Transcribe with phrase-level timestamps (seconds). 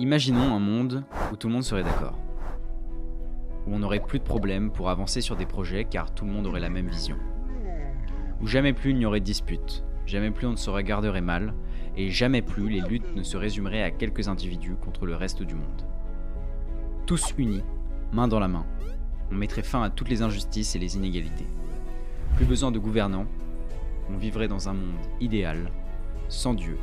[0.00, 2.18] Imaginons un monde où tout le monde serait d'accord.
[3.66, 6.46] Où on n'aurait plus de problèmes pour avancer sur des projets car tout le monde
[6.46, 7.18] aurait la même vision.
[8.40, 11.52] Où jamais plus il n'y aurait de disputes, jamais plus on ne se regarderait mal,
[11.98, 15.54] et jamais plus les luttes ne se résumeraient à quelques individus contre le reste du
[15.54, 15.82] monde.
[17.04, 17.62] Tous unis,
[18.10, 18.64] main dans la main,
[19.30, 21.46] on mettrait fin à toutes les injustices et les inégalités.
[22.36, 23.26] Plus besoin de gouvernants,
[24.08, 25.70] on vivrait dans un monde idéal,
[26.30, 26.78] sans Dieu,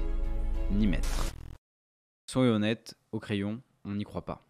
[0.70, 1.34] ni maître.
[2.30, 4.46] Soyons honnêtes, au crayon, on n'y croit pas.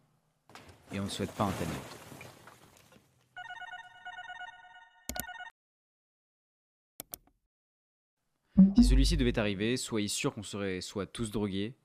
[0.91, 1.67] Et on ne souhaite pas un tel.
[8.75, 11.75] Si celui-ci devait arriver, soyez sûr qu'on serait soit tous drogués,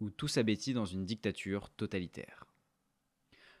[0.00, 2.46] ou tous abétis dans une dictature totalitaire.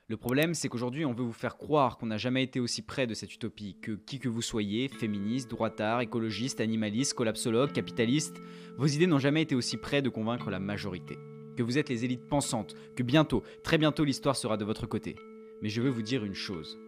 [0.08, 3.06] Le problème, c'est qu'aujourd'hui, on veut vous faire croire qu'on n'a jamais été aussi près
[3.06, 8.38] de cette utopie, que qui que vous soyez, féministe, droitard, écologiste, animaliste, collapsologue, capitaliste,
[8.78, 11.18] vos idées n'ont jamais été aussi près de convaincre la majorité.
[11.56, 15.16] Que vous êtes les élites pensantes, que bientôt, très bientôt, l'histoire sera de votre côté.
[15.62, 16.78] Mais je veux vous dire une chose.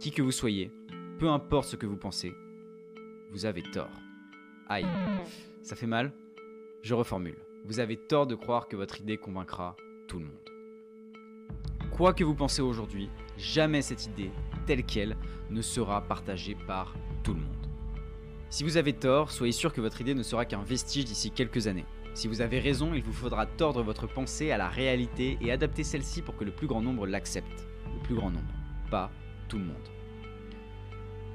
[0.00, 0.70] Qui que vous soyez,
[1.18, 2.32] peu importe ce que vous pensez,
[3.30, 3.90] vous avez tort.
[4.68, 4.86] Aïe,
[5.62, 6.12] ça fait mal?
[6.82, 7.38] Je reformule.
[7.64, 10.50] Vous avez tort de croire que votre idée convaincra tout le monde.
[11.90, 14.30] Quoi que vous pensez aujourd'hui, jamais cette idée,
[14.66, 15.16] telle qu'elle,
[15.50, 17.66] ne sera partagée par tout le monde.
[18.50, 21.66] Si vous avez tort, soyez sûr que votre idée ne sera qu'un vestige d'ici quelques
[21.66, 21.84] années.
[22.14, 25.84] Si vous avez raison, il vous faudra tordre votre pensée à la réalité et adapter
[25.84, 27.68] celle-ci pour que le plus grand nombre l'accepte.
[27.94, 28.54] Le plus grand nombre,
[28.90, 29.10] pas
[29.48, 29.88] tout le monde.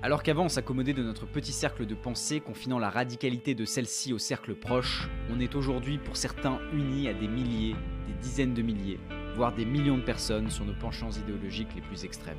[0.02, 4.12] Alors qu'avant on s'accommodait de notre petit cercle de pensée confinant la radicalité de celle-ci
[4.12, 7.76] au cercle proche, on est aujourd'hui pour certains unis à des milliers,
[8.08, 9.00] des dizaines de milliers,
[9.36, 12.38] voire des millions de personnes sur nos penchants idéologiques les plus extrêmes.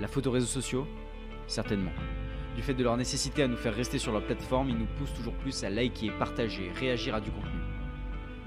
[0.00, 0.88] La faute aux réseaux sociaux?
[1.46, 1.92] Certainement.
[2.56, 5.14] Du fait de leur nécessité à nous faire rester sur leur plateforme, ils nous poussent
[5.14, 7.60] toujours plus à liker, partager, réagir à du contenu.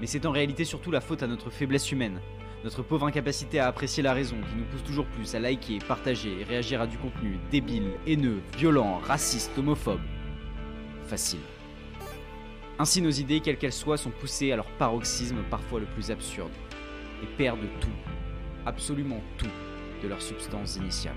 [0.00, 2.20] Mais c'est en réalité surtout la faute à notre faiblesse humaine,
[2.64, 6.44] notre pauvre incapacité à apprécier la raison qui nous pousse toujours plus à liker, partager
[6.44, 10.00] réagir à du contenu débile, haineux, violent, raciste, homophobe.
[11.06, 11.40] Facile.
[12.78, 16.50] Ainsi nos idées, quelles qu'elles soient, sont poussées à leur paroxysme parfois le plus absurde
[17.22, 17.88] et perdent tout,
[18.66, 19.46] absolument tout,
[20.02, 21.14] de leur substance initiale.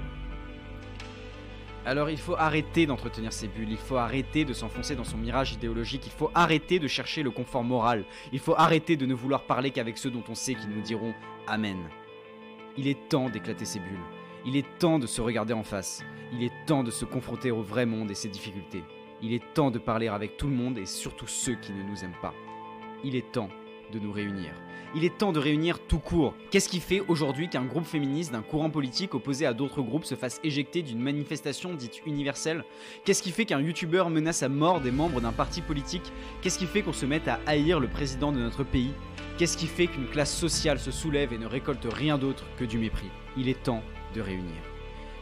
[1.88, 5.53] Alors il faut arrêter d'entretenir ces bulles, il faut arrêter de s'enfoncer dans son mirage
[5.53, 8.03] idéologique, il faut arrêter de chercher le confort moral,
[8.34, 11.14] il faut arrêter de ne vouloir parler qu'avec ceux dont on sait qu'ils nous diront
[11.48, 11.78] Amen.
[12.75, 14.03] Il est temps d'éclater ces bulles,
[14.46, 16.03] il est temps de se regarder en face,
[16.34, 18.84] il est temps de se confronter au vrai monde et ses difficultés,
[19.22, 22.04] il est temps de parler avec tout le monde et surtout ceux qui ne nous
[22.04, 22.34] aiment pas.
[23.06, 23.50] Il est temps
[23.92, 24.52] de nous réunir.
[24.96, 26.34] Il est temps de réunir tout court.
[26.50, 30.16] Qu'est-ce qui fait aujourd'hui qu'un groupe féministe d'un courant politique opposé à d'autres groupes se
[30.16, 32.64] fasse éjecter d'une manifestation dite universelle?
[33.03, 36.12] Qu'est-ce qui fait qu'un youtubeur menace à mort des membres d'un parti politique?
[36.42, 38.94] Qu'est-ce qui fait qu'on se mette à haïr le président de notre pays?
[39.38, 42.78] Qu'est-ce qui fait qu'une classe sociale se soulève et ne récolte rien d'autre que du
[42.78, 43.09] mépris?
[43.38, 43.84] Il est temps
[44.16, 44.77] de réunir.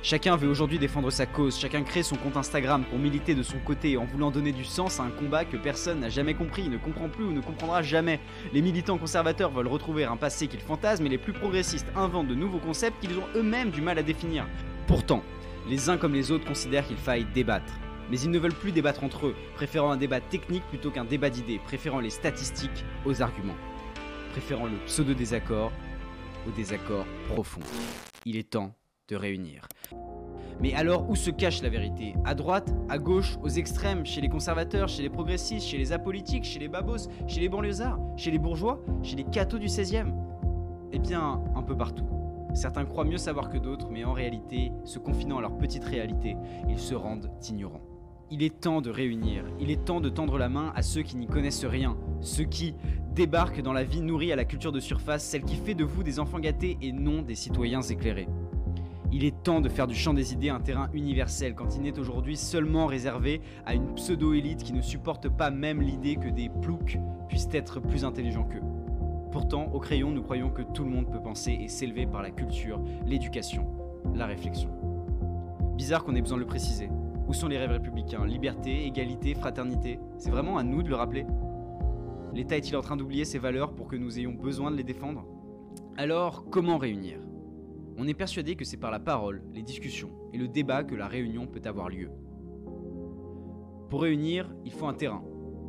[0.05, 3.57] Chacun veut aujourd'hui défendre sa cause, chacun crée son compte Instagram pour militer de son
[3.57, 6.77] côté en voulant donner du sens à un combat que personne n'a jamais compris, ne
[6.77, 8.19] comprend plus ou ne comprendra jamais.
[8.53, 12.35] Les militants conservateurs veulent retrouver un passé qu'ils fantasment et les plus progressistes inventent de
[12.35, 14.45] nouveaux concepts qu'ils ont eux-mêmes du mal à définir.
[14.85, 15.23] Pourtant,
[15.67, 17.73] les uns comme les autres considèrent qu'il faille débattre.
[18.11, 21.31] Mais ils ne veulent plus débattre entre eux, préférant un débat technique plutôt qu'un débat
[21.31, 23.57] d'idées, préférant les statistiques aux arguments,
[24.33, 25.71] préférant le pseudo-désaccord
[26.47, 27.61] au désaccord profond.
[28.23, 28.75] Il est temps
[29.07, 29.67] de réunir.
[30.59, 32.15] Mais alors où se cache la vérité?
[32.23, 36.45] À droite À gauche Aux extrêmes Chez les conservateurs Chez les progressistes Chez les apolitiques
[36.45, 40.13] Chez les babos Chez les banlieusards Chez les bourgeois Chez les cathos du 16e
[40.93, 42.07] Eh bien, un peu partout.
[42.53, 46.37] Certains croient mieux savoir que d'autres, mais en réalité, se confinant à leur petite réalité,
[46.69, 47.81] ils se rendent ignorants.
[48.31, 51.17] Il est temps de réunir, il est temps de tendre la main à ceux qui
[51.17, 52.73] n'y connaissent rien, ceux qui
[53.13, 56.01] débarquent dans la vie nourrie à la culture de surface, celle qui fait de vous
[56.01, 58.29] des enfants gâtés et non des citoyens éclairés.
[59.11, 61.99] Il est temps de faire du champ des idées un terrain universel quand il n'est
[61.99, 66.97] aujourd'hui seulement réservé à une pseudo-élite qui ne supporte pas même l'idée que des ploucs
[67.27, 68.61] puissent être plus intelligents qu'eux.
[69.31, 72.31] Pourtant, au crayon, nous croyons que tout le monde peut penser et s'élever par la
[72.31, 73.67] culture, l'éducation,
[74.13, 74.69] la réflexion.
[75.75, 76.89] Bizarre qu'on ait besoin de le préciser.
[77.27, 78.25] Où sont les rêves républicains?
[78.25, 79.99] Liberté, égalité, fraternité?
[80.17, 81.25] C'est vraiment à nous de le rappeler
[82.33, 85.25] L'État est-il en train d'oublier ces valeurs pour que nous ayons besoin de les défendre?
[85.95, 87.24] Alors, comment réunir?
[87.97, 91.07] On est persuadé que c'est par la parole, les discussions et le débat que la
[91.07, 92.09] réunion peut avoir lieu.
[93.89, 95.23] Pour réunir, il faut un terrain,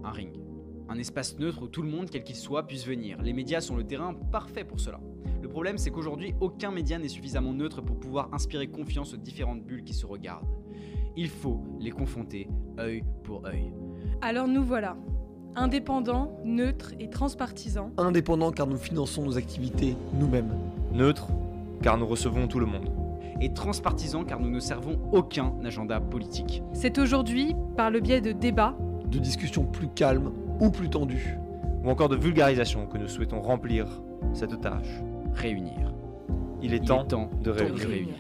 [0.05, 0.41] un ring,
[0.89, 3.21] un espace neutre où tout le monde, quel qu'il soit, puisse venir.
[3.23, 5.01] Les médias sont le terrain parfait pour cela.
[5.43, 9.63] Le problème, c'est qu'aujourd'hui, aucun média n'est suffisamment neutre pour pouvoir inspirer confiance aux différentes
[9.63, 10.49] bulles qui se regardent.
[11.17, 12.49] Il faut les confronter
[12.79, 13.73] œil pour œil.
[14.21, 14.97] Alors nous voilà.
[15.55, 17.91] Indépendant, neutre et transpartisan.
[17.97, 20.53] Indépendant car nous finançons nos activités nous-mêmes.
[20.93, 21.29] Neutre,
[21.83, 22.91] car nous recevons tout le monde.
[23.41, 26.63] Et transpartisan car nous ne servons aucun agenda politique.
[26.73, 28.77] C'est aujourd'hui, par le biais de débats,
[29.07, 31.37] De discussions plus calmes ou plus tendues.
[31.85, 33.87] Ou encore de vulgarisation que nous souhaitons remplir
[34.33, 35.01] cette tâche.
[35.35, 35.93] Réunir.
[36.63, 37.89] Il est Il temps est temps de de réunir.
[37.89, 38.15] réunir.